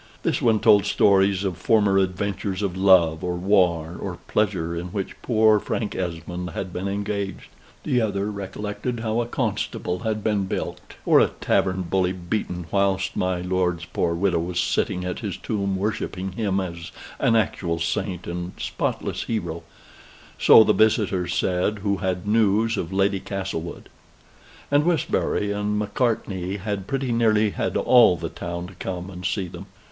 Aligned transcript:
This 0.23 0.41
one 0.41 0.59
told 0.59 0.87
stories 0.87 1.43
of 1.43 1.57
former 1.57 1.99
adventures 1.99 2.63
of 2.63 2.75
love, 2.75 3.23
or 3.23 3.35
war, 3.35 3.95
or 4.01 4.17
pleasure, 4.27 4.75
in 4.75 4.87
which 4.87 5.15
poor 5.21 5.59
Frank 5.59 5.95
Esmond 5.95 6.49
had 6.55 6.73
been 6.73 6.87
engaged; 6.87 7.49
t'other 7.83 8.31
recollected 8.31 9.01
how 9.01 9.21
a 9.21 9.27
constable 9.27 9.99
had 9.99 10.23
been 10.23 10.45
bilked, 10.45 10.95
or 11.05 11.19
a 11.19 11.27
tavern 11.39 11.83
bully 11.83 12.13
beaten: 12.13 12.65
whilst 12.71 13.15
my 13.15 13.41
lord's 13.41 13.85
poor 13.85 14.15
widow 14.15 14.39
was 14.39 14.59
sitting 14.59 15.05
at 15.05 15.19
his 15.19 15.37
tomb 15.37 15.75
worshipping 15.75 16.31
him 16.31 16.59
as 16.59 16.91
an 17.19 17.35
actual 17.35 17.77
saint 17.77 18.25
and 18.25 18.53
spotless 18.57 19.25
hero 19.25 19.61
so 20.39 20.63
the 20.63 20.73
visitors 20.73 21.31
said 21.35 21.77
who 21.83 21.97
had 21.97 22.27
news 22.27 22.75
of 22.75 22.91
Lady 22.91 23.19
Castlewood; 23.19 23.87
and 24.71 24.83
Westbury 24.83 25.51
and 25.51 25.77
Macartney 25.77 26.57
had 26.57 26.87
pretty 26.87 27.11
nearly 27.11 27.51
had 27.51 27.77
all 27.77 28.17
the 28.17 28.29
town 28.29 28.65
to 28.65 28.73
come 28.73 29.07
and 29.11 29.27
see 29.27 29.47
them. 29.47 29.67